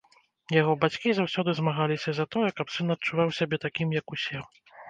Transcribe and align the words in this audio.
Яго 0.61 0.71
бацькі 0.85 1.09
заўсёды 1.19 1.49
змагаліся 1.59 2.09
за 2.21 2.25
тое, 2.37 2.49
каб 2.61 2.75
сын 2.77 2.87
адчуваў 2.97 3.29
сябе 3.41 3.63
такім, 3.67 3.87
як 4.01 4.05
усе. 4.19 4.39